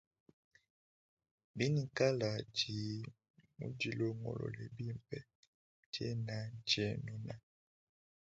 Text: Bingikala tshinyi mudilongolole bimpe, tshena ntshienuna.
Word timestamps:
Bingikala 1.57 2.29
tshinyi 2.55 2.99
mudilongolole 3.57 4.63
bimpe, 4.75 5.17
tshena 5.91 6.37
ntshienuna. 6.57 7.35